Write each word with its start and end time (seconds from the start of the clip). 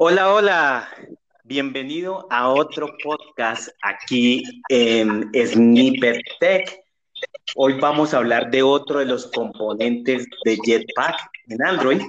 Hola, 0.00 0.32
hola. 0.32 0.88
Bienvenido 1.42 2.28
a 2.30 2.50
otro 2.50 2.96
podcast 3.02 3.70
aquí 3.82 4.44
en 4.68 5.28
Snippet 5.34 6.20
Tech. 6.38 6.84
Hoy 7.56 7.80
vamos 7.80 8.14
a 8.14 8.18
hablar 8.18 8.48
de 8.48 8.62
otro 8.62 9.00
de 9.00 9.06
los 9.06 9.26
componentes 9.26 10.24
de 10.44 10.56
Jetpack 10.64 11.16
en 11.48 11.66
Android. 11.66 12.00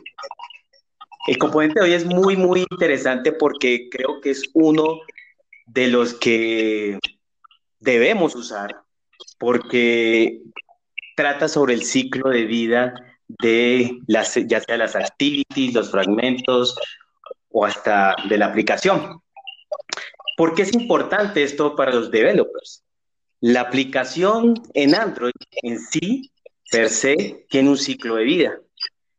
El 1.25 1.37
componente 1.39 1.79
de 1.79 1.85
hoy 1.87 1.93
es 1.93 2.05
muy, 2.05 2.37
muy 2.37 2.67
interesante 2.69 3.31
porque 3.31 3.89
creo 3.89 4.21
que 4.21 4.29
es 4.29 4.43
uno 4.53 4.99
de 5.65 5.87
los 5.87 6.13
que 6.13 6.99
debemos 7.79 8.35
usar 8.35 8.69
porque 9.39 10.43
trata 11.15 11.47
sobre 11.47 11.73
el 11.73 11.81
ciclo 11.81 12.29
de 12.29 12.45
vida 12.45 12.93
de 13.27 13.97
las, 14.05 14.35
ya 14.45 14.59
sea 14.59 14.77
las 14.77 14.95
activities, 14.95 15.73
los 15.73 15.89
fragmentos 15.89 16.77
o 17.51 17.65
hasta 17.65 18.15
de 18.27 18.37
la 18.37 18.47
aplicación. 18.47 19.21
¿Por 20.37 20.53
qué 20.53 20.63
es 20.63 20.73
importante 20.73 21.43
esto 21.43 21.75
para 21.75 21.93
los 21.93 22.11
developers? 22.11 22.83
La 23.41 23.61
aplicación 23.61 24.53
en 24.73 24.95
Android 24.95 25.33
en 25.63 25.79
sí, 25.79 26.31
per 26.71 26.89
se, 26.89 27.45
tiene 27.49 27.69
un 27.69 27.77
ciclo 27.77 28.15
de 28.15 28.23
vida, 28.23 28.59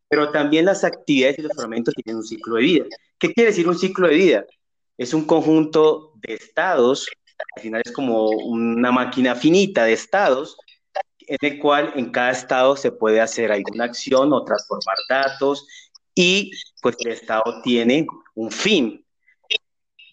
pero 0.08 0.30
también 0.30 0.64
las 0.64 0.84
actividades 0.84 1.38
y 1.38 1.42
los 1.42 1.52
fragmentos 1.54 1.94
tienen 1.94 2.18
un 2.18 2.26
ciclo 2.26 2.56
de 2.56 2.62
vida. 2.62 2.84
¿Qué 3.18 3.32
quiere 3.32 3.50
decir 3.50 3.68
un 3.68 3.78
ciclo 3.78 4.08
de 4.08 4.14
vida? 4.14 4.46
Es 4.96 5.14
un 5.14 5.24
conjunto 5.24 6.12
de 6.16 6.34
estados, 6.34 7.08
al 7.56 7.62
final 7.62 7.82
es 7.84 7.92
como 7.92 8.28
una 8.28 8.92
máquina 8.92 9.34
finita 9.34 9.84
de 9.84 9.94
estados, 9.94 10.56
en 11.20 11.38
el 11.40 11.58
cual 11.58 11.92
en 11.96 12.10
cada 12.10 12.32
estado 12.32 12.76
se 12.76 12.92
puede 12.92 13.20
hacer 13.20 13.52
alguna 13.52 13.84
acción 13.84 14.32
o 14.32 14.44
transformar 14.44 14.96
datos 15.08 15.66
y 16.14 16.50
pues 16.82 16.96
el 17.00 17.12
estado 17.12 17.62
tiene 17.62 18.06
un 18.40 18.50
fin. 18.50 19.04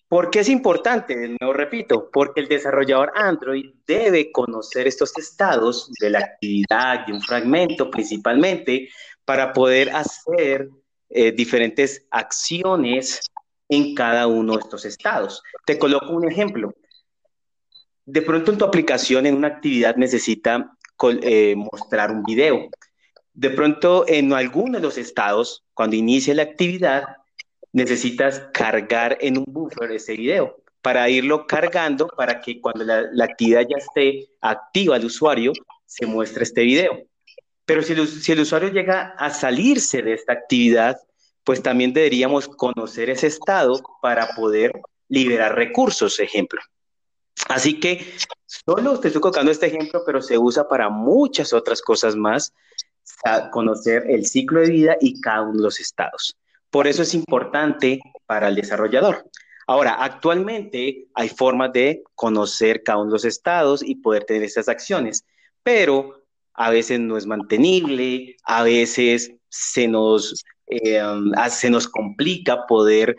¿Por 0.09 0.29
qué 0.29 0.39
es 0.39 0.49
importante? 0.49 1.15
Nuevo 1.39 1.53
repito, 1.53 2.09
porque 2.11 2.41
el 2.41 2.47
desarrollador 2.47 3.11
Android 3.15 3.73
debe 3.85 4.31
conocer 4.31 4.87
estos 4.87 5.17
estados 5.17 5.91
de 5.99 6.09
la 6.09 6.19
actividad, 6.19 7.05
de 7.05 7.13
un 7.13 7.21
fragmento 7.21 7.89
principalmente, 7.89 8.89
para 9.25 9.51
poder 9.53 9.89
hacer 9.89 10.69
eh, 11.09 11.31
diferentes 11.31 12.05
acciones 12.11 13.21
en 13.69 13.95
cada 13.95 14.27
uno 14.27 14.53
de 14.53 14.59
estos 14.59 14.85
estados. 14.85 15.41
Te 15.65 15.77
coloco 15.77 16.11
un 16.11 16.29
ejemplo. 16.29 16.73
De 18.05 18.21
pronto 18.21 18.51
en 18.51 18.57
tu 18.57 18.65
aplicación, 18.65 19.25
en 19.25 19.35
una 19.35 19.49
actividad, 19.49 19.95
necesita 19.97 20.71
eh, 21.21 21.55
mostrar 21.55 22.11
un 22.11 22.23
video. 22.23 22.69
De 23.33 23.49
pronto 23.49 24.05
en 24.07 24.31
alguno 24.33 24.77
de 24.77 24.83
los 24.83 24.97
estados, 24.97 25.65
cuando 25.73 25.97
inicie 25.97 26.33
la 26.33 26.43
actividad, 26.43 27.16
necesitas 27.77 28.41
cargar 28.53 29.19
en 29.21 29.37
un 29.37 29.45
buffer 29.47 29.91
ese 29.91 30.13
video 30.13 30.57
para 30.81 31.07
irlo 31.09 31.45
cargando 31.45 32.07
para 32.07 32.41
que 32.41 32.59
cuando 32.59 32.83
la, 32.83 33.23
actividad 33.23 33.61
ya 33.69 33.77
esté 33.77 34.29
activa 34.41 34.95
al 34.95 35.05
usuario, 35.05 35.53
se 35.85 36.07
muestre 36.07 36.43
este 36.43 36.63
video. 36.63 37.03
Pero 37.65 37.83
si 37.83 37.93
el, 37.93 38.07
si 38.07 38.31
el 38.31 38.39
usuario 38.39 38.69
llega 38.69 39.13
a 39.19 39.29
salirse 39.29 40.01
de 40.01 40.13
esta 40.13 40.33
actividad, 40.33 40.97
pues 41.43 41.61
también 41.61 41.93
deberíamos 41.93 42.47
conocer 42.47 43.11
ese 43.11 43.27
estado 43.27 43.79
para 44.01 44.33
poder 44.35 44.71
liberar 45.07 45.53
recursos, 45.55 46.19
ejemplo. 46.19 46.59
Así 47.47 47.79
que 47.79 48.11
solo 48.47 48.99
te 48.99 49.09
estoy 49.09 49.21
colocando 49.21 49.51
este 49.51 49.67
ejemplo, 49.67 50.01
pero 50.03 50.23
se 50.23 50.37
usa 50.37 50.67
para 50.67 50.89
muchas 50.89 51.53
otras 51.53 51.81
cosas 51.83 52.15
más, 52.15 52.53
conocer 53.51 54.05
el 54.09 54.25
ciclo 54.25 54.61
de 54.61 54.69
vida 54.69 54.97
y 54.99 55.21
cada 55.21 55.43
uno 55.43 55.57
de 55.57 55.63
los 55.63 55.79
estados. 55.79 56.35
Por 56.77 56.85
eso 56.85 57.01
es 57.01 57.15
importante 57.15 57.99
para 58.27 58.49
el 58.49 58.55
desarrollador. 58.55 59.27
Ahora, 59.65 59.95
actualmente 59.95 61.07
hay 61.15 61.27
formas 61.27 61.73
de 61.73 62.03
conocer 62.13 62.83
cada 62.83 62.99
uno 62.99 63.07
de 63.07 63.13
los 63.13 63.25
estados 63.25 63.81
y 63.83 63.95
poder 63.95 64.25
tener 64.25 64.43
estas 64.43 64.69
acciones, 64.69 65.25
pero 65.63 66.21
a 66.53 66.69
veces 66.69 66.99
no 66.99 67.17
es 67.17 67.25
mantenible, 67.25 68.35
a 68.43 68.61
veces 68.61 69.31
se 69.49 69.87
nos, 69.87 70.45
eh, 70.67 71.01
se 71.49 71.71
nos 71.71 71.87
complica 71.87 72.67
poder 72.67 73.15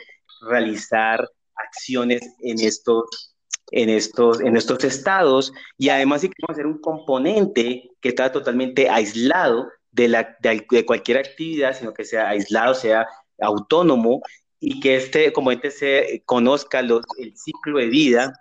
realizar 0.49 1.29
acciones 1.57 2.21
en 2.39 2.61
estos, 2.61 3.35
en, 3.73 3.89
estos, 3.89 4.41
en 4.41 4.57
estos 4.57 4.85
estados 4.85 5.53
y 5.77 5.89
además 5.89 6.21
si 6.21 6.29
queremos 6.29 6.51
hacer 6.51 6.67
un 6.67 6.81
componente 6.81 7.91
que 8.01 8.11
está 8.11 8.31
totalmente 8.31 8.89
aislado 8.89 9.67
de, 9.91 10.07
la, 10.07 10.37
de 10.41 10.87
cualquier 10.87 11.19
actividad, 11.19 11.77
sino 11.77 11.93
que 11.93 12.05
sea 12.05 12.29
aislado, 12.29 12.73
sea 12.73 13.05
autónomo 13.41 14.23
y 14.61 14.81
que 14.81 14.97
este 14.97 15.33
componente 15.33 15.71
se 15.71 16.23
conozca 16.25 16.81
el 16.81 17.37
ciclo 17.37 17.79
de 17.79 17.87
vida 17.87 18.33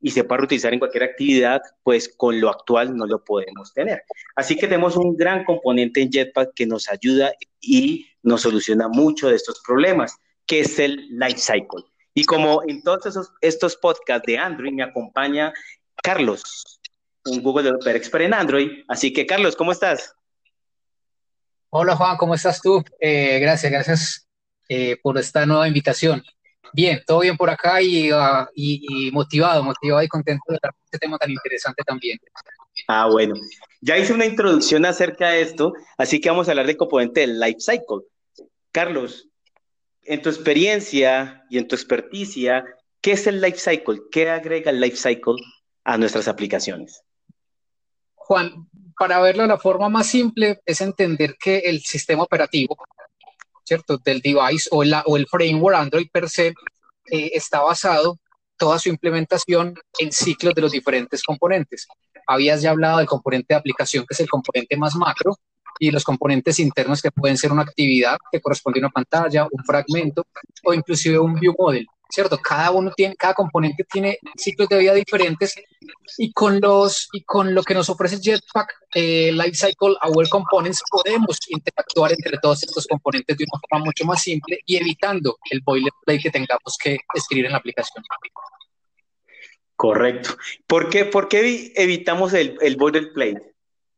y 0.00 0.10
se 0.10 0.24
pueda 0.24 0.42
utilizar 0.42 0.72
en 0.72 0.80
cualquier 0.80 1.04
actividad, 1.04 1.62
pues 1.84 2.12
con 2.16 2.40
lo 2.40 2.50
actual 2.50 2.96
no 2.96 3.06
lo 3.06 3.24
podemos 3.24 3.72
tener. 3.72 4.02
Así 4.34 4.56
que 4.56 4.66
tenemos 4.66 4.96
un 4.96 5.16
gran 5.16 5.44
componente 5.44 6.02
en 6.02 6.10
Jetpack 6.10 6.54
que 6.54 6.66
nos 6.66 6.88
ayuda 6.88 7.32
y 7.60 8.08
nos 8.22 8.42
soluciona 8.42 8.88
mucho 8.88 9.28
de 9.28 9.36
estos 9.36 9.62
problemas, 9.64 10.16
que 10.44 10.60
es 10.60 10.78
el 10.80 11.06
life 11.10 11.38
cycle. 11.38 11.84
Y 12.14 12.24
como 12.24 12.62
en 12.66 12.82
todos 12.82 13.06
esos, 13.06 13.32
estos 13.40 13.76
podcasts 13.76 14.26
de 14.26 14.38
Android 14.38 14.72
me 14.72 14.82
acompaña 14.82 15.52
Carlos, 16.02 16.80
un 17.24 17.40
Google 17.40 17.62
Developer 17.62 17.94
Expert 17.94 18.24
en 18.24 18.34
Android. 18.34 18.70
Así 18.88 19.12
que 19.12 19.24
Carlos, 19.24 19.54
¿cómo 19.54 19.70
estás? 19.70 20.16
Hola 21.70 21.94
Juan, 21.94 22.16
¿cómo 22.16 22.34
estás 22.34 22.60
tú? 22.60 22.84
Eh, 22.98 23.38
gracias, 23.38 23.70
gracias 23.70 24.31
eh, 24.68 24.96
por 25.02 25.18
esta 25.18 25.46
nueva 25.46 25.68
invitación. 25.68 26.22
Bien, 26.72 27.02
todo 27.06 27.20
bien 27.20 27.36
por 27.36 27.50
acá 27.50 27.76
ah, 27.76 28.48
y, 28.54 29.10
motivado, 29.12 29.62
motivado 29.62 30.02
y 30.02 30.08
contento 30.08 30.44
de 30.48 30.58
hablar 30.62 30.74
este 30.84 30.98
tema 30.98 31.18
tan 31.18 31.30
interesante 31.30 31.82
también. 31.84 32.18
Ah, 32.88 33.08
bueno. 33.10 33.34
Ya 33.80 33.98
hice 33.98 34.14
una 34.14 34.24
introducción 34.24 34.86
acerca 34.86 35.30
de 35.30 35.42
esto, 35.42 35.74
así 35.98 36.20
que 36.20 36.30
vamos 36.30 36.48
a 36.48 36.52
hablar 36.52 36.66
del 36.66 36.76
componente 36.76 37.20
del 37.20 37.38
life 37.38 37.60
cycle. 37.60 38.06
Carlos, 38.70 39.28
en 40.04 40.22
tu 40.22 40.30
experiencia 40.30 41.44
y 41.50 41.58
en 41.58 41.68
tu 41.68 41.74
experticia, 41.74 42.64
¿qué 43.02 43.12
es 43.12 43.26
el 43.26 43.40
life 43.40 43.58
cycle? 43.58 44.00
¿Qué 44.10 44.30
agrega 44.30 44.70
el 44.70 44.80
life 44.80 44.96
cycle 44.96 45.34
a 45.84 45.98
nuestras 45.98 46.26
aplicaciones? 46.26 47.02
Juan, 48.14 48.68
para 48.98 49.20
verlo 49.20 49.42
de 49.42 49.48
la 49.48 49.58
forma 49.58 49.90
más 49.90 50.06
simple, 50.06 50.60
es 50.64 50.80
entender 50.80 51.36
que 51.38 51.58
el 51.58 51.80
sistema 51.80 52.22
operativo 52.22 52.78
¿cierto? 53.64 53.98
Del 53.98 54.20
device 54.20 54.68
o, 54.70 54.84
la, 54.84 55.02
o 55.06 55.16
el 55.16 55.26
framework 55.26 55.76
Android 55.76 56.08
per 56.12 56.28
se 56.28 56.48
eh, 56.48 57.30
está 57.34 57.60
basado 57.60 58.18
toda 58.56 58.78
su 58.78 58.88
implementación 58.88 59.74
en 59.98 60.12
ciclos 60.12 60.54
de 60.54 60.62
los 60.62 60.72
diferentes 60.72 61.22
componentes. 61.22 61.86
Habías 62.26 62.62
ya 62.62 62.70
hablado 62.70 62.98
del 62.98 63.06
componente 63.06 63.54
de 63.54 63.58
aplicación, 63.58 64.04
que 64.06 64.14
es 64.14 64.20
el 64.20 64.28
componente 64.28 64.76
más 64.76 64.94
macro, 64.94 65.36
y 65.78 65.90
los 65.90 66.04
componentes 66.04 66.60
internos 66.60 67.02
que 67.02 67.10
pueden 67.10 67.36
ser 67.36 67.50
una 67.50 67.62
actividad 67.62 68.16
que 68.30 68.40
corresponde 68.40 68.78
a 68.78 68.82
una 68.82 68.90
pantalla, 68.90 69.48
un 69.50 69.64
fragmento 69.64 70.24
o 70.64 70.74
inclusive 70.74 71.18
un 71.18 71.34
view 71.34 71.54
model. 71.58 71.86
¿Cierto? 72.12 72.36
Cada 72.38 72.70
uno 72.70 72.92
tiene, 72.94 73.16
cada 73.16 73.32
componente 73.32 73.84
tiene 73.90 74.18
ciclos 74.36 74.68
de 74.68 74.78
vida 74.78 74.92
diferentes 74.92 75.54
y 76.18 76.30
con 76.32 76.60
los 76.60 77.08
y 77.12 77.22
con 77.22 77.54
lo 77.54 77.62
que 77.62 77.72
nos 77.72 77.88
ofrece 77.88 78.20
Jetpack 78.20 78.74
eh, 78.94 79.32
Lifecycle 79.32 79.96
Aware 79.98 80.28
Components 80.28 80.82
podemos 80.90 81.38
interactuar 81.48 82.12
entre 82.12 82.36
todos 82.36 82.62
estos 82.64 82.86
componentes 82.86 83.38
de 83.38 83.44
una 83.50 83.60
forma 83.60 83.86
mucho 83.86 84.04
más 84.04 84.22
simple 84.22 84.60
y 84.66 84.76
evitando 84.76 85.38
el 85.50 85.62
boilerplate 85.62 86.18
que 86.18 86.30
tengamos 86.30 86.76
que 86.82 86.98
escribir 87.14 87.46
en 87.46 87.52
la 87.52 87.58
aplicación. 87.58 88.04
Correcto. 89.74 90.36
¿Por 90.66 90.90
qué, 90.90 91.06
por 91.06 91.28
qué 91.28 91.72
evitamos 91.76 92.34
el, 92.34 92.58
el 92.60 92.76
boilerplate? 92.76 93.54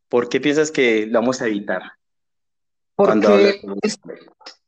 ¿Por 0.09 0.29
qué 0.29 0.41
piensas 0.41 0.71
que 0.71 1.07
lo 1.07 1.19
vamos 1.19 1.43
a 1.43 1.49
evitar? 1.49 1.83
Porque 2.95 3.61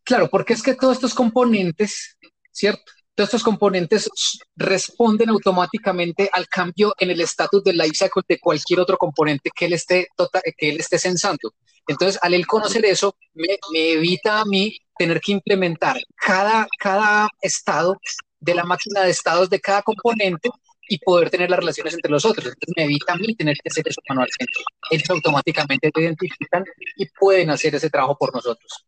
claro, 0.02 0.28
porque 0.28 0.54
es 0.54 0.62
que 0.64 0.74
todos 0.74 0.96
estos 0.96 1.14
componentes, 1.14 2.18
¿cierto? 2.50 2.95
Todos 3.16 3.28
estos 3.28 3.44
componentes 3.44 4.10
responden 4.56 5.30
automáticamente 5.30 6.28
al 6.30 6.48
cambio 6.48 6.94
en 6.98 7.10
el 7.10 7.22
estatus 7.22 7.64
del 7.64 7.78
lifecycle 7.78 8.22
de 8.28 8.38
cualquier 8.38 8.78
otro 8.80 8.98
componente 8.98 9.50
que 9.56 9.64
él 9.64 9.72
esté, 9.72 10.08
tota-, 10.14 10.42
que 10.54 10.68
él 10.68 10.78
esté 10.78 10.98
sensando. 10.98 11.54
Entonces, 11.88 12.18
al 12.20 12.34
él 12.34 12.46
conocer 12.46 12.84
eso, 12.84 13.16
me, 13.32 13.58
evita 13.72 14.40
a 14.40 14.44
mí 14.44 14.78
tener 14.98 15.18
que 15.22 15.32
implementar 15.32 15.96
cada, 16.14 16.68
cada 16.78 17.30
estado 17.40 17.98
de 18.38 18.54
la 18.54 18.64
máquina 18.64 19.00
de 19.00 19.10
estados 19.10 19.48
de 19.48 19.60
cada 19.60 19.80
componente 19.80 20.50
y 20.86 20.98
poder 20.98 21.30
tener 21.30 21.48
las 21.48 21.58
relaciones 21.58 21.94
entre 21.94 22.10
los 22.10 22.24
otros. 22.26 22.44
Entonces 22.46 22.74
me 22.76 22.84
evita 22.84 23.14
a 23.14 23.16
mí 23.16 23.34
tener 23.34 23.56
que 23.56 23.70
hacer 23.70 23.88
eso 23.88 24.02
manualmente. 24.10 24.60
Ellos 24.90 25.08
automáticamente 25.08 25.90
te 25.90 26.00
identifican 26.02 26.66
y 26.96 27.06
pueden 27.06 27.48
hacer 27.48 27.74
ese 27.74 27.88
trabajo 27.88 28.18
por 28.18 28.34
nosotros. 28.34 28.84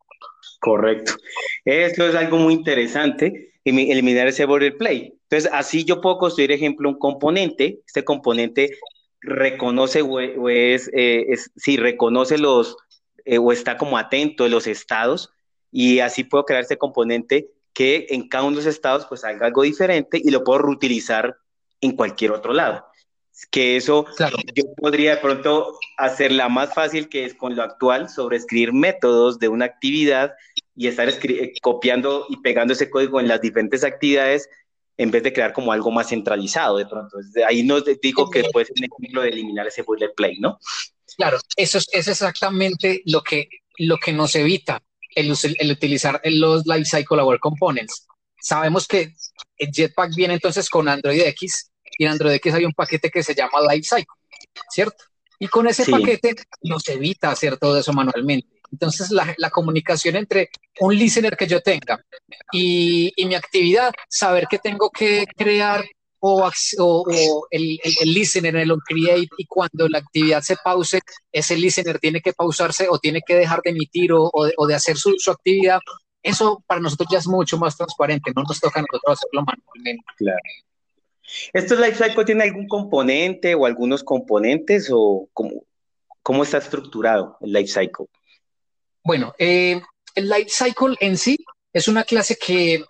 Correcto. 0.59 1.13
Esto 1.65 2.07
es 2.07 2.15
algo 2.15 2.37
muy 2.37 2.53
interesante 2.53 3.53
eliminar 3.63 4.27
ese 4.27 4.45
border 4.45 4.77
play. 4.77 5.13
Entonces, 5.23 5.49
así 5.53 5.85
yo 5.85 6.01
puedo 6.01 6.17
construir, 6.17 6.51
ejemplo, 6.51 6.89
un 6.89 6.97
componente. 6.97 7.81
Este 7.85 8.03
componente 8.03 8.71
reconoce 9.21 10.01
o, 10.01 10.19
es, 10.49 10.89
eh, 10.93 11.25
es, 11.29 11.51
si 11.55 11.77
reconoce 11.77 12.37
los, 12.37 12.77
eh, 13.25 13.37
o 13.37 13.51
está 13.51 13.77
como 13.77 13.97
atento 13.97 14.47
los 14.47 14.67
estados, 14.67 15.31
y 15.71 15.99
así 15.99 16.23
puedo 16.23 16.45
crear 16.45 16.63
este 16.63 16.77
componente 16.77 17.49
que 17.73 18.07
en 18.09 18.27
cada 18.27 18.45
uno 18.45 18.57
de 18.57 18.63
los 18.63 18.73
estados 18.73 19.05
pues 19.05 19.23
haga 19.23 19.45
algo 19.45 19.61
diferente 19.61 20.19
y 20.23 20.31
lo 20.31 20.43
puedo 20.43 20.59
reutilizar 20.59 21.37
en 21.81 21.95
cualquier 21.95 22.31
otro 22.31 22.53
lado. 22.53 22.85
Que 23.51 23.77
eso 23.77 24.05
yo 24.53 24.63
podría 24.75 25.15
de 25.15 25.21
pronto 25.21 25.79
hacerla 25.97 26.49
más 26.49 26.73
fácil 26.73 27.09
que 27.09 27.25
es 27.25 27.33
con 27.33 27.55
lo 27.55 27.63
actual 27.63 28.09
sobre 28.09 28.37
escribir 28.37 28.73
métodos 28.73 29.39
de 29.39 29.47
una 29.47 29.65
actividad 29.65 30.33
y 30.75 30.87
estar 30.87 31.09
eh, 31.09 31.53
copiando 31.61 32.25
y 32.29 32.37
pegando 32.37 32.73
ese 32.73 32.89
código 32.89 33.19
en 33.19 33.27
las 33.27 33.41
diferentes 33.41 33.83
actividades 33.83 34.49
en 34.97 35.11
vez 35.11 35.23
de 35.23 35.31
crear 35.31 35.53
como 35.53 35.71
algo 35.71 35.91
más 35.91 36.09
centralizado 36.09 36.77
de 36.77 36.85
pronto. 36.85 37.17
Ahí 37.47 37.63
no 37.63 37.79
digo 37.81 38.29
que 38.29 38.43
puede 38.51 38.65
ser 38.65 38.75
un 38.77 38.85
ejemplo 38.85 39.21
de 39.21 39.29
eliminar 39.29 39.65
ese 39.65 39.81
boilerplate, 39.81 40.37
¿no? 40.39 40.59
Claro, 41.15 41.39
eso 41.55 41.77
es, 41.77 41.87
es 41.93 42.07
exactamente 42.09 43.01
lo 43.05 43.21
que, 43.21 43.47
lo 43.77 43.97
que 43.97 44.11
nos 44.11 44.35
evita 44.35 44.83
el, 45.15 45.33
el 45.59 45.71
utilizar 45.71 46.21
los 46.25 46.65
Lifecycle 46.65 47.21
Aware 47.21 47.39
Components. 47.39 48.07
Sabemos 48.41 48.87
que 48.87 49.13
el 49.57 49.71
Jetpack 49.71 50.15
viene 50.15 50.35
entonces 50.35 50.69
con 50.69 50.87
Android 50.87 51.21
X 51.21 51.68
y 51.97 52.05
en 52.05 52.11
Android 52.11 52.35
X 52.35 52.53
hay 52.53 52.65
un 52.65 52.73
paquete 52.73 53.09
que 53.09 53.23
se 53.23 53.35
llama 53.35 53.61
Lifecycle, 53.61 54.05
¿cierto? 54.69 55.03
Y 55.39 55.47
con 55.47 55.67
ese 55.67 55.89
paquete 55.89 56.35
nos 56.63 56.87
evita 56.89 57.31
hacer 57.31 57.57
todo 57.57 57.79
eso 57.79 57.93
manualmente. 57.93 58.47
Entonces, 58.71 59.09
la, 59.09 59.33
la, 59.37 59.49
comunicación 59.49 60.15
entre 60.15 60.49
un 60.79 60.95
listener 60.95 61.35
que 61.35 61.47
yo 61.47 61.61
tenga 61.61 62.03
y, 62.51 63.11
y, 63.15 63.25
mi 63.25 63.33
actividad, 63.33 63.91
saber 64.07 64.45
que 64.47 64.59
tengo 64.59 64.91
que 64.91 65.25
crear 65.35 65.83
o, 66.19 66.51
o, 66.79 67.47
el, 67.49 67.79
el, 67.83 68.13
listener, 68.13 68.55
el 68.57 68.71
on 68.71 68.81
create, 68.85 69.29
y 69.37 69.45
cuando 69.45 69.87
la 69.87 69.99
actividad 69.99 70.41
se 70.41 70.57
pause, 70.57 70.99
ese 71.31 71.57
listener 71.57 71.99
tiene 71.99 72.21
que 72.21 72.33
pausarse 72.33 72.87
o 72.89 72.99
tiene 72.99 73.21
que 73.25 73.35
dejar 73.35 73.61
de 73.61 73.71
emitir 73.71 74.13
o, 74.13 74.29
o 74.33 74.67
de, 74.67 74.75
hacer 74.75 74.97
su, 74.97 75.15
su, 75.17 75.31
actividad. 75.31 75.79
Eso 76.21 76.63
para 76.67 76.81
nosotros 76.81 77.07
ya 77.11 77.19
es 77.19 77.27
mucho 77.27 77.57
más 77.57 77.77
transparente, 77.77 78.31
no 78.35 78.43
nos 78.43 78.59
toca 78.59 78.81
a 78.81 78.83
nosotros 78.83 79.17
hacerlo 79.17 79.45
manualmente. 79.45 80.03
Claro. 80.17 80.39
¿Esto 81.53 81.75
Lifecycle 81.75 82.25
tiene 82.25 82.43
algún 82.43 82.67
componente 82.67 83.55
o 83.55 83.65
algunos 83.65 84.03
componentes 84.03 84.89
o 84.91 85.29
cómo, 85.33 85.63
cómo 86.21 86.43
está 86.43 86.57
estructurado 86.57 87.37
el 87.41 87.53
Lifecycle? 87.53 88.05
Bueno, 89.03 89.33
eh, 89.37 89.81
el 90.15 90.29
Lifecycle 90.29 90.95
en 90.99 91.17
sí 91.17 91.37
es 91.73 91.87
una 91.87 92.03
clase 92.03 92.35
que 92.35 92.83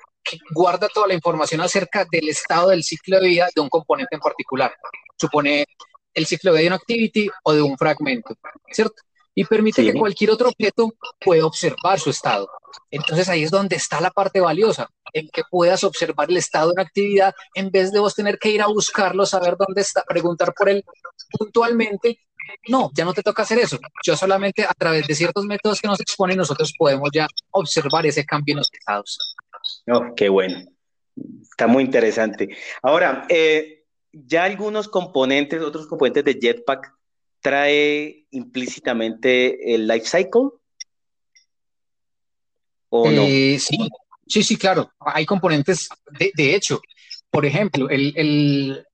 guarda 0.51 0.87
toda 0.93 1.07
la 1.07 1.13
información 1.13 1.61
acerca 1.61 2.05
del 2.09 2.29
estado 2.29 2.69
del 2.69 2.83
ciclo 2.83 3.19
de 3.19 3.27
vida 3.27 3.49
de 3.53 3.61
un 3.61 3.69
componente 3.69 4.15
en 4.15 4.21
particular. 4.21 4.73
Supone 5.17 5.65
el 6.13 6.25
ciclo 6.25 6.51
de 6.53 6.59
vida 6.59 6.63
de 6.63 6.67
una 6.67 6.75
activity 6.77 7.29
o 7.43 7.53
de 7.53 7.61
un 7.61 7.77
fragmento, 7.77 8.35
¿cierto? 8.71 9.01
Y 9.35 9.45
permite 9.45 9.83
que 9.83 9.93
cualquier 9.93 10.31
otro 10.31 10.49
objeto 10.49 10.93
pueda 11.19 11.45
observar 11.45 11.99
su 11.99 12.09
estado. 12.09 12.49
Entonces 12.91 13.29
ahí 13.29 13.43
es 13.43 13.51
donde 13.51 13.75
está 13.75 14.01
la 14.01 14.11
parte 14.11 14.39
valiosa, 14.39 14.89
en 15.13 15.29
que 15.29 15.43
puedas 15.49 15.83
observar 15.83 16.29
el 16.29 16.37
estado 16.37 16.67
de 16.67 16.73
una 16.73 16.83
actividad 16.83 17.33
en 17.55 17.69
vez 17.71 17.91
de 17.91 17.99
vos 17.99 18.15
tener 18.15 18.37
que 18.37 18.49
ir 18.49 18.61
a 18.61 18.67
buscarlo, 18.67 19.25
saber 19.25 19.55
dónde 19.57 19.81
está, 19.81 20.03
preguntar 20.03 20.53
por 20.53 20.69
él 20.69 20.83
puntualmente. 21.37 22.19
No, 22.67 22.89
ya 22.95 23.05
no 23.05 23.13
te 23.13 23.21
toca 23.21 23.43
hacer 23.43 23.59
eso. 23.59 23.77
Yo 24.03 24.15
solamente 24.15 24.63
a 24.63 24.73
través 24.73 25.07
de 25.07 25.13
ciertos 25.13 25.45
métodos 25.45 25.79
que 25.79 25.87
nos 25.87 25.99
exponen 25.99 26.37
nosotros 26.37 26.73
podemos 26.77 27.09
ya 27.13 27.27
observar 27.51 28.05
ese 28.05 28.25
cambio 28.25 28.53
en 28.53 28.57
los 28.57 28.69
estados. 28.73 29.35
Oh, 29.87 30.13
qué 30.15 30.29
bueno. 30.29 30.63
Está 31.41 31.67
muy 31.67 31.83
interesante. 31.83 32.49
Ahora, 32.81 33.25
eh, 33.29 33.83
ya 34.11 34.43
algunos 34.45 34.87
componentes, 34.87 35.61
otros 35.61 35.87
componentes 35.87 36.23
de 36.25 36.39
Jetpack 36.39 36.93
trae 37.41 38.25
implícitamente 38.31 39.75
el 39.75 39.87
life 39.87 40.05
cycle. 40.05 40.49
¿O 42.89 43.09
no? 43.09 43.21
Eh, 43.21 43.57
sí, 43.59 43.77
sí, 44.29 44.43
sí, 44.43 44.57
claro. 44.57 44.91
Hay 44.99 45.25
componentes, 45.25 45.89
de, 46.11 46.55
hecho, 46.55 46.81
por 47.29 47.45
ejemplo, 47.45 47.89
el, 47.89 48.13
el, 48.15 48.85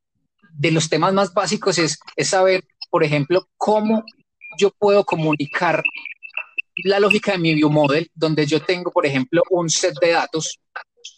de 0.51 0.71
los 0.71 0.89
temas 0.89 1.13
más 1.13 1.33
básicos 1.33 1.77
es, 1.77 1.99
es 2.15 2.29
saber, 2.29 2.63
por 2.89 3.03
ejemplo, 3.03 3.47
cómo 3.57 4.03
yo 4.57 4.71
puedo 4.71 5.03
comunicar 5.03 5.83
la 6.83 6.99
lógica 6.99 7.33
de 7.33 7.37
mi 7.37 7.53
view 7.53 7.69
model, 7.69 8.09
donde 8.13 8.45
yo 8.45 8.61
tengo, 8.61 8.91
por 8.91 9.05
ejemplo, 9.05 9.41
un 9.49 9.69
set 9.69 9.95
de 10.01 10.11
datos 10.11 10.59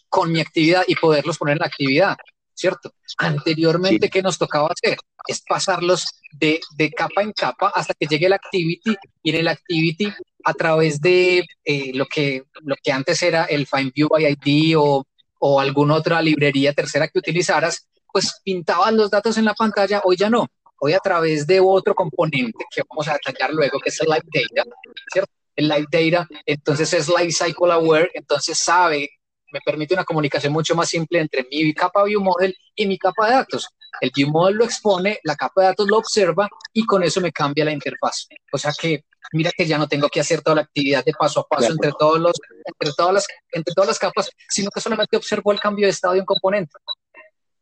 con 0.08 0.30
mi 0.32 0.40
actividad 0.40 0.84
y 0.86 0.94
poderlos 0.94 1.38
poner 1.38 1.54
en 1.54 1.60
la 1.60 1.66
actividad, 1.66 2.16
¿cierto? 2.54 2.92
Anteriormente, 3.18 4.08
¿qué 4.08 4.22
nos 4.22 4.38
tocaba 4.38 4.68
hacer? 4.68 4.98
Es 5.26 5.42
pasarlos 5.42 6.06
de, 6.32 6.60
de, 6.76 6.90
capa 6.90 7.22
en 7.22 7.32
capa 7.32 7.72
hasta 7.74 7.94
que 7.94 8.06
llegue 8.06 8.26
el 8.26 8.32
activity 8.32 8.96
y 9.22 9.30
en 9.30 9.36
el 9.36 9.48
activity 9.48 10.12
a 10.48 10.54
través 10.54 11.00
de 11.00 11.44
eh, 11.64 11.92
lo, 11.94 12.06
que, 12.06 12.44
lo 12.62 12.76
que 12.82 12.92
antes 12.92 13.22
era 13.22 13.44
el 13.44 13.66
Find 13.66 13.92
View 13.92 14.08
by 14.08 14.24
ID 14.24 14.76
o, 14.78 15.04
o 15.38 15.60
alguna 15.60 15.94
otra 15.94 16.22
librería 16.22 16.72
tercera 16.72 17.08
que 17.08 17.18
utilizaras, 17.18 17.86
pues 18.12 18.40
pintaban 18.42 18.96
los 18.96 19.10
datos 19.10 19.36
en 19.38 19.44
la 19.44 19.54
pantalla, 19.54 20.00
hoy 20.04 20.16
ya 20.16 20.30
no. 20.30 20.46
Hoy 20.80 20.92
a 20.92 21.00
través 21.00 21.46
de 21.46 21.60
otro 21.60 21.94
componente 21.94 22.64
que 22.70 22.82
vamos 22.88 23.08
a 23.08 23.14
detallar 23.14 23.52
luego, 23.52 23.80
que 23.80 23.90
es 23.90 24.00
el 24.00 24.06
Live 24.06 24.48
Data, 24.54 24.70
¿cierto? 25.12 25.32
el 25.58 25.68
live 25.68 25.86
data, 25.90 26.28
entonces 26.46 26.92
es 26.92 27.08
life 27.08 27.32
cycle 27.32 27.72
aware, 27.72 28.10
entonces 28.14 28.56
sabe, 28.56 29.10
me 29.52 29.60
permite 29.60 29.92
una 29.92 30.04
comunicación 30.04 30.52
mucho 30.52 30.76
más 30.76 30.88
simple 30.88 31.18
entre 31.18 31.46
mi 31.50 31.74
capa 31.74 32.04
view 32.04 32.20
model 32.22 32.56
y 32.76 32.86
mi 32.86 32.96
capa 32.96 33.26
de 33.26 33.32
datos. 33.34 33.68
El 34.00 34.12
view 34.14 34.30
model 34.30 34.56
lo 34.56 34.64
expone, 34.64 35.18
la 35.24 35.34
capa 35.34 35.62
de 35.62 35.66
datos 35.68 35.88
lo 35.88 35.98
observa 35.98 36.48
y 36.72 36.86
con 36.86 37.02
eso 37.02 37.20
me 37.20 37.32
cambia 37.32 37.64
la 37.64 37.72
interfaz. 37.72 38.28
O 38.52 38.58
sea 38.58 38.72
que 38.78 39.04
mira 39.32 39.50
que 39.56 39.66
ya 39.66 39.78
no 39.78 39.88
tengo 39.88 40.08
que 40.08 40.20
hacer 40.20 40.42
toda 40.42 40.56
la 40.56 40.62
actividad 40.62 41.04
de 41.04 41.12
paso 41.12 41.40
a 41.40 41.46
paso 41.46 41.72
entre 41.72 41.92
todos 41.98 42.18
los 42.18 42.32
entre 42.64 42.92
todas 42.96 43.14
las 43.14 43.26
entre 43.52 43.74
todas 43.74 43.88
las 43.88 43.98
capas, 43.98 44.30
sino 44.48 44.70
que 44.70 44.80
solamente 44.80 45.16
observo 45.16 45.52
el 45.52 45.60
cambio 45.60 45.86
de 45.86 45.90
estado 45.90 46.14
de 46.14 46.20
un 46.20 46.26
componente. 46.26 46.72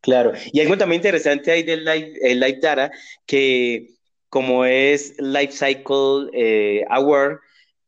Claro, 0.01 0.33
y 0.53 0.61
algo 0.61 0.79
también 0.79 1.01
interesante 1.01 1.51
ahí 1.51 1.63
del 1.63 1.85
live, 1.85 2.13
el 2.23 2.41
live 2.41 2.59
data 2.61 2.91
que 3.27 3.97
como 4.29 4.65
es 4.65 5.15
life 5.19 5.53
cycle 5.53 6.31
eh, 6.33 6.85
aware, 6.91 7.39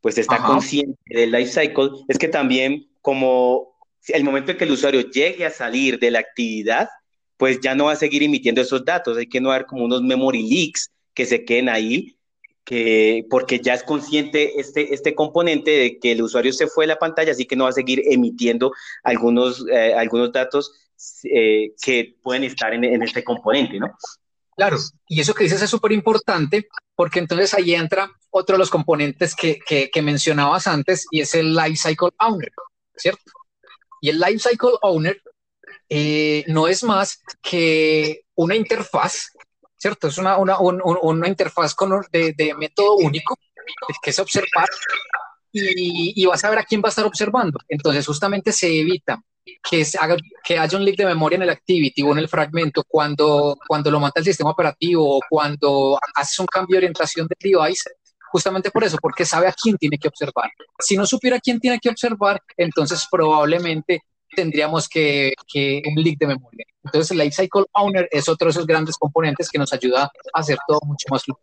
pues 0.00 0.18
está 0.18 0.38
consciente 0.38 0.98
del 1.06 1.30
life 1.30 1.52
cycle, 1.52 1.90
es 2.08 2.18
que 2.18 2.28
también 2.28 2.88
como 3.02 3.76
el 4.08 4.24
momento 4.24 4.52
en 4.52 4.58
que 4.58 4.64
el 4.64 4.72
usuario 4.72 5.02
llegue 5.02 5.46
a 5.46 5.50
salir 5.50 5.98
de 5.98 6.10
la 6.10 6.20
actividad, 6.20 6.88
pues 7.36 7.60
ya 7.60 7.74
no 7.74 7.86
va 7.86 7.92
a 7.92 7.96
seguir 7.96 8.22
emitiendo 8.22 8.60
esos 8.60 8.84
datos, 8.84 9.16
hay 9.16 9.28
que 9.28 9.40
no 9.40 9.50
dar 9.50 9.66
como 9.66 9.84
unos 9.84 10.02
memory 10.02 10.42
leaks 10.42 10.90
que 11.14 11.26
se 11.26 11.44
queden 11.44 11.68
ahí, 11.68 12.17
que, 12.68 13.24
porque 13.30 13.60
ya 13.60 13.72
es 13.72 13.82
consciente 13.82 14.60
este, 14.60 14.92
este 14.92 15.14
componente 15.14 15.70
de 15.70 15.98
que 15.98 16.12
el 16.12 16.20
usuario 16.20 16.52
se 16.52 16.66
fue 16.66 16.84
de 16.84 16.88
la 16.88 16.98
pantalla, 16.98 17.32
así 17.32 17.46
que 17.46 17.56
no 17.56 17.64
va 17.64 17.70
a 17.70 17.72
seguir 17.72 18.02
emitiendo 18.04 18.72
algunos, 19.02 19.64
eh, 19.72 19.94
algunos 19.94 20.30
datos 20.32 20.74
eh, 21.24 21.72
que 21.82 22.16
pueden 22.22 22.44
estar 22.44 22.74
en, 22.74 22.84
en 22.84 23.02
este 23.02 23.24
componente, 23.24 23.78
¿no? 23.78 23.96
Claro, 24.54 24.76
y 25.06 25.18
eso 25.18 25.32
que 25.32 25.44
dices 25.44 25.62
es 25.62 25.70
súper 25.70 25.92
importante 25.92 26.68
porque 26.94 27.20
entonces 27.20 27.54
ahí 27.54 27.74
entra 27.74 28.10
otro 28.28 28.56
de 28.56 28.58
los 28.58 28.68
componentes 28.68 29.34
que, 29.34 29.60
que, 29.66 30.02
mencionabas 30.02 30.66
antes 30.66 31.06
y 31.10 31.22
es 31.22 31.34
el 31.34 31.54
Lifecycle 31.54 32.10
Owner, 32.18 32.52
¿cierto? 32.94 33.32
Y 34.02 34.10
el 34.10 34.18
Lifecycle 34.18 34.72
Owner 34.82 35.22
eh, 35.88 36.44
no 36.48 36.68
es 36.68 36.84
más 36.84 37.22
que 37.40 38.26
una 38.34 38.56
interfaz, 38.56 39.30
¿cierto? 39.78 40.08
Es 40.08 40.18
una, 40.18 40.36
una, 40.36 40.58
una 40.58 41.28
interfaz 41.28 41.74
con, 41.74 42.02
de, 42.12 42.34
de, 42.36 42.54
método 42.54 42.96
único 42.96 43.36
que 44.02 44.10
es 44.10 44.18
observar 44.18 44.66
y, 45.52 46.20
y 46.20 46.26
vas 46.26 46.44
a 46.44 46.50
ver 46.50 46.58
a 46.58 46.64
quién 46.64 46.82
va 46.82 46.88
a 46.88 46.90
estar 46.90 47.06
observando. 47.06 47.58
Entonces 47.68 48.06
justamente 48.06 48.52
se 48.52 48.80
evita 48.80 49.22
que, 49.68 49.86
haga, 49.98 50.16
que 50.44 50.58
haya 50.58 50.78
un 50.78 50.84
leak 50.84 50.96
de 50.96 51.06
memoria 51.06 51.36
en 51.36 51.42
el 51.42 51.50
activity 51.50 52.02
o 52.02 52.12
en 52.12 52.18
el 52.18 52.28
fragmento 52.28 52.82
cuando, 52.86 53.56
cuando 53.66 53.90
lo 53.90 54.00
mata 54.00 54.20
el 54.20 54.26
sistema 54.26 54.50
operativo 54.50 55.16
o 55.16 55.20
cuando 55.28 55.98
hace 56.14 56.42
un 56.42 56.46
cambio 56.46 56.74
de 56.74 56.78
orientación 56.78 57.26
del 57.26 57.52
device, 57.52 57.90
justamente 58.30 58.70
por 58.70 58.84
eso, 58.84 58.98
porque 59.00 59.24
sabe 59.24 59.48
a 59.48 59.52
quién 59.52 59.76
tiene 59.76 59.98
que 59.98 60.08
observar. 60.08 60.50
Si 60.78 60.96
no 60.96 61.06
supiera 61.06 61.40
quién 61.40 61.60
tiene 61.60 61.78
que 61.78 61.88
observar, 61.88 62.42
entonces 62.56 63.06
probablemente 63.10 64.02
tendríamos 64.34 64.88
que, 64.88 65.32
que 65.50 65.82
un 65.86 66.02
leak 66.02 66.18
de 66.18 66.26
memoria. 66.26 66.66
Entonces 66.88 67.10
el 67.10 67.18
Lifecycle 67.18 67.64
Owner 67.72 68.08
es 68.10 68.28
otro 68.28 68.46
de 68.46 68.50
esos 68.50 68.66
grandes 68.66 68.96
componentes 68.96 69.48
que 69.50 69.58
nos 69.58 69.72
ayuda 69.72 70.04
a 70.32 70.40
hacer 70.40 70.58
todo 70.66 70.80
mucho 70.84 71.06
más 71.10 71.24
fluido. 71.24 71.40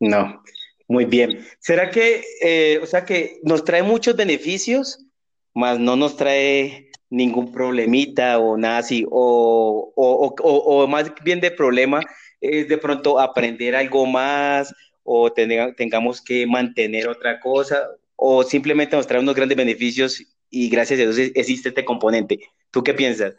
No, 0.00 0.42
muy 0.88 1.04
bien. 1.04 1.46
¿Será 1.60 1.90
que, 1.90 2.24
eh, 2.42 2.80
o 2.82 2.86
sea, 2.86 3.04
que 3.04 3.40
nos 3.44 3.64
trae 3.64 3.82
muchos 3.82 4.16
beneficios, 4.16 5.06
más 5.54 5.78
no 5.78 5.96
nos 5.96 6.16
trae 6.16 6.90
ningún 7.08 7.52
problemita 7.52 8.38
o 8.38 8.56
nada 8.56 8.78
así, 8.78 9.06
o, 9.10 9.92
o, 9.94 10.34
o, 10.40 10.86
más 10.86 11.12
bien 11.22 11.40
de 11.40 11.50
problema 11.50 12.00
es 12.40 12.68
de 12.68 12.78
pronto 12.78 13.20
aprender 13.20 13.76
algo 13.76 14.06
más 14.06 14.74
o 15.04 15.30
tengamos 15.30 16.22
que 16.22 16.46
mantener 16.46 17.06
otra 17.08 17.38
cosa 17.38 17.86
o 18.16 18.42
simplemente 18.42 18.96
nos 18.96 19.06
trae 19.06 19.20
unos 19.20 19.34
grandes 19.34 19.56
beneficios 19.56 20.24
y 20.48 20.68
gracias 20.68 21.00
a 21.00 21.02
Dios 21.02 21.18
existe 21.34 21.68
este 21.68 21.84
componente. 21.84 22.40
¿Tú 22.70 22.82
qué 22.82 22.94
piensas? 22.94 23.34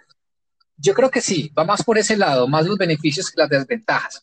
Yo 0.83 0.93
creo 0.93 1.09
que 1.09 1.21
sí, 1.21 1.49
va 1.57 1.63
más 1.63 1.81
por 1.81 1.97
ese 1.97 2.17
lado, 2.17 2.45
más 2.45 2.65
los 2.65 2.77
beneficios 2.77 3.31
que 3.31 3.39
las 3.39 3.49
desventajas. 3.49 4.21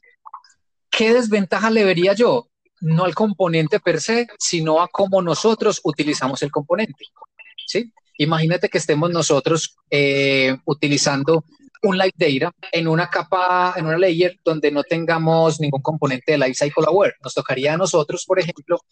¿Qué 0.90 1.14
desventaja 1.14 1.71
le 1.71 1.85
vería 1.85 2.12
yo? 2.12 2.49
No 2.83 3.07
al 3.07 3.14
componente 3.14 3.81
per 3.81 3.99
se, 3.99 4.26
sino 4.38 4.83
a 4.83 4.88
cómo 4.88 5.23
nosotros 5.23 5.81
utilizamos 5.83 6.43
el 6.43 6.50
componente. 6.50 7.07
¿sí? 7.67 7.90
Imagínate 8.19 8.69
que 8.69 8.76
estemos 8.76 9.11
nosotros 9.11 9.75
eh, 9.88 10.55
utilizando 10.67 11.47
un 11.83 11.97
live 11.97 12.12
data 12.14 12.55
en 12.73 12.88
una 12.88 13.09
capa, 13.09 13.73
en 13.79 13.87
una 13.87 13.97
layer 13.97 14.38
donde 14.45 14.71
no 14.71 14.83
tengamos 14.83 15.61
ningún 15.61 15.81
componente 15.81 16.33
de 16.33 16.38
lifecycle 16.38 16.85
aware. 16.87 17.14
Nos 17.25 17.33
tocaría 17.33 17.73
a 17.73 17.79
nosotros, 17.79 18.26
por 18.26 18.38
ejemplo, 18.38 18.83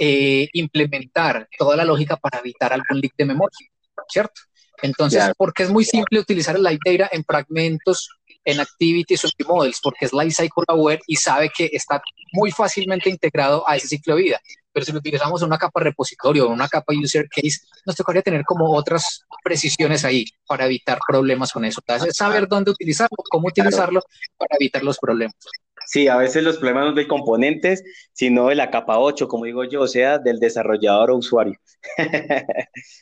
eh, 0.00 0.48
implementar 0.54 1.46
toda 1.58 1.76
la 1.76 1.84
lógica 1.84 2.16
para 2.16 2.38
evitar 2.38 2.72
algún 2.72 3.00
leak 3.00 3.12
de 3.18 3.26
memoria, 3.26 3.68
¿cierto? 4.08 4.40
Entonces, 4.82 5.24
porque 5.36 5.64
es 5.64 5.70
muy 5.70 5.84
simple 5.84 6.20
utilizar 6.20 6.56
el 6.56 6.62
live 6.62 6.78
data 6.84 7.08
en 7.12 7.24
fragmentos, 7.24 8.08
en 8.44 8.60
activities 8.60 9.24
o 9.24 9.28
en 9.28 9.46
models, 9.46 9.80
porque 9.82 10.06
es 10.06 10.12
lifecycle 10.12 10.64
aware 10.68 11.00
y 11.06 11.16
sabe 11.16 11.50
que 11.54 11.68
está 11.72 12.00
muy 12.32 12.50
fácilmente 12.50 13.10
integrado 13.10 13.68
a 13.68 13.76
ese 13.76 13.88
ciclo 13.88 14.16
de 14.16 14.22
vida 14.22 14.40
pero 14.78 14.86
si 14.86 14.92
lo 14.92 14.98
utilizamos 14.98 15.42
en 15.42 15.48
una 15.48 15.58
capa 15.58 15.80
repositorio 15.80 16.46
o 16.46 16.52
una 16.52 16.68
capa 16.68 16.92
user 16.94 17.28
case, 17.28 17.62
nos 17.84 17.96
tocaría 17.96 18.22
tener 18.22 18.44
como 18.44 18.70
otras 18.72 19.24
precisiones 19.42 20.04
ahí 20.04 20.24
para 20.46 20.66
evitar 20.66 21.00
problemas 21.04 21.50
con 21.50 21.64
eso. 21.64 21.80
Entonces, 21.84 22.16
saber 22.16 22.46
dónde 22.46 22.70
utilizarlo, 22.70 23.16
cómo 23.28 23.48
utilizarlo 23.48 24.00
para 24.36 24.54
evitar 24.54 24.84
los 24.84 24.98
problemas. 24.98 25.34
Sí, 25.90 26.06
a 26.06 26.18
veces 26.18 26.44
los 26.44 26.58
problemas 26.58 26.84
no 26.84 26.92
de 26.92 27.08
componentes, 27.08 27.82
sino 28.12 28.48
de 28.48 28.54
la 28.54 28.70
capa 28.70 28.98
8, 28.98 29.26
como 29.26 29.46
digo 29.46 29.64
yo, 29.64 29.80
o 29.80 29.86
sea, 29.86 30.18
del 30.18 30.38
desarrollador 30.38 31.10
o 31.10 31.16
usuario. 31.16 31.58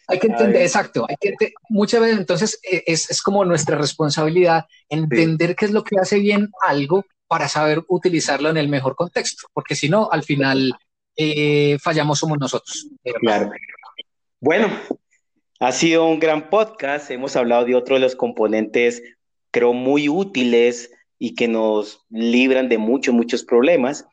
hay 0.07 0.19
que 0.21 0.29
entender, 0.29 0.63
exacto, 0.63 1.05
hay 1.09 1.17
que 1.21 1.35
muchas 1.69 2.01
veces 2.01 2.19
entonces 2.19 2.61
e, 2.63 2.85
es, 2.87 3.11
es 3.11 3.23
como 3.23 3.45
nuestra 3.45 3.77
responsabilidad 3.77 4.67
entender 4.89 5.57
qué 5.57 5.65
es 5.65 5.73
lo 5.73 5.83
que 5.83 5.97
hace 6.01 6.21
bien 6.21 6.49
algo 6.65 7.05
para 7.27 7.49
saber 7.49 7.83
utilizarlo 7.89 8.51
en 8.51 8.57
el 8.57 8.69
mejor 8.69 8.95
contexto, 8.95 9.49
porque 9.53 9.75
si 9.75 9.89
no, 9.89 10.09
al 10.13 10.23
final 10.23 10.73
eh, 11.17 11.79
fallamos 11.83 12.21
somos 12.21 12.39
nosotros. 12.39 12.87
Claro. 13.21 13.51
Bueno, 14.39 14.71
ha 15.59 15.73
sido 15.73 16.07
un 16.07 16.21
gran 16.21 16.51
podcast. 16.51 17.11
Hemos 17.11 17.35
hablado 17.35 17.65
de 17.65 17.75
otro 17.75 17.97
de 17.97 18.03
los 18.03 18.15
componentes, 18.15 19.03
creo, 19.51 19.73
muy 19.73 20.09
útiles 20.09 20.93
y 21.19 21.35
que 21.35 21.49
nos 21.49 22.05
libran 22.11 22.69
de 22.69 22.79
muchos, 22.79 23.15
muchos 23.15 23.45
problemas. 23.45 24.07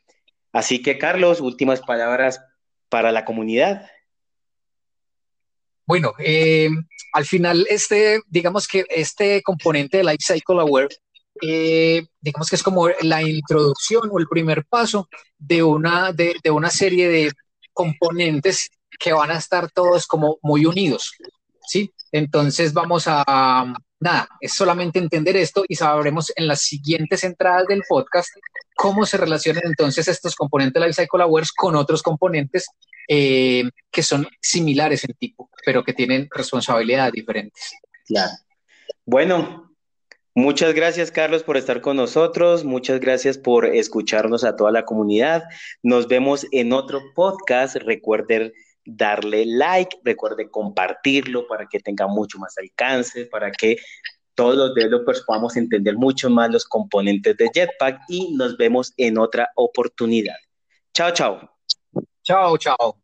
Así 0.51 0.81
que, 0.81 0.97
Carlos, 0.97 1.41
últimas 1.41 1.81
palabras 1.81 2.41
para 2.89 3.11
la 3.11 3.25
comunidad. 3.25 3.89
Bueno, 5.85 6.13
eh, 6.19 6.69
al 7.13 7.25
final, 7.25 7.65
este, 7.69 8.21
digamos 8.27 8.67
que 8.67 8.85
este 8.89 9.41
componente 9.41 9.97
de 9.97 10.03
Life 10.03 10.33
Cycle 10.33 10.61
Aware 10.61 10.95
eh, 11.41 12.05
digamos 12.21 12.49
que 12.49 12.55
es 12.55 12.63
como 12.63 12.87
la 13.01 13.21
introducción 13.23 14.09
o 14.11 14.19
el 14.19 14.27
primer 14.27 14.65
paso 14.65 15.09
de 15.37 15.63
una, 15.63 16.11
de, 16.13 16.35
de, 16.43 16.51
una 16.51 16.69
serie 16.69 17.09
de 17.09 17.31
componentes 17.73 18.69
que 18.99 19.13
van 19.13 19.31
a 19.31 19.37
estar 19.37 19.71
todos 19.71 20.05
como 20.05 20.37
muy 20.41 20.65
unidos, 20.65 21.11
¿sí? 21.67 21.91
Entonces 22.11 22.73
vamos 22.73 23.05
a, 23.07 23.73
nada, 24.03 24.27
es 24.39 24.53
solamente 24.53 24.99
entender 24.99 25.35
esto 25.37 25.63
y 25.67 25.75
sabremos 25.75 26.31
en 26.35 26.47
las 26.47 26.61
siguientes 26.61 27.23
entradas 27.23 27.65
del 27.67 27.81
podcast 27.87 28.29
cómo 28.75 29.05
se 29.05 29.17
relacionan 29.17 29.63
entonces 29.65 30.07
estos 30.07 30.35
componentes 30.35 30.79
de 30.79 30.87
Lifecycle 30.87 31.23
Awares 31.23 31.51
con 31.51 31.75
otros 31.75 32.03
componentes 32.03 32.67
eh, 33.07 33.63
que 33.91 34.03
son 34.03 34.27
similares 34.41 35.03
en 35.03 35.13
tipo, 35.15 35.49
pero 35.65 35.83
que 35.83 35.93
tienen 35.93 36.27
responsabilidades 36.31 37.13
diferentes. 37.13 37.71
Claro. 38.05 38.31
Bueno, 39.05 39.73
Muchas 40.35 40.73
gracias, 40.73 41.11
Carlos, 41.11 41.43
por 41.43 41.57
estar 41.57 41.79
con 41.79 41.95
nosotros. 41.95 42.63
Muchas 42.63 42.99
gracias 42.99 43.37
por 43.37 43.67
escucharnos 43.67 44.43
a 44.43 44.55
toda 44.55 44.71
la 44.71 44.83
comunidad. 44.83 45.43
Nos 45.83 46.07
vemos 46.07 46.47
en 46.51 46.73
otro 46.73 47.03
podcast. 47.13 47.75
Recuerden 47.75 48.51
darle 48.85 49.45
like, 49.45 49.97
recuerde 50.03 50.49
compartirlo 50.49 51.47
para 51.47 51.67
que 51.67 51.79
tenga 51.79 52.07
mucho 52.07 52.39
más 52.39 52.57
alcance, 52.57 53.25
para 53.25 53.51
que 53.51 53.77
todos 54.35 54.55
los 54.55 54.73
developers 54.73 55.21
podamos 55.21 55.55
entender 55.57 55.95
mucho 55.95 56.29
más 56.29 56.51
los 56.51 56.65
componentes 56.65 57.37
de 57.37 57.49
Jetpack 57.53 58.01
y 58.09 58.33
nos 58.35 58.57
vemos 58.57 58.93
en 58.97 59.17
otra 59.17 59.49
oportunidad. 59.55 60.35
Chao, 60.93 61.11
chao. 61.11 61.49
Chao, 62.23 62.57
chao. 62.57 63.02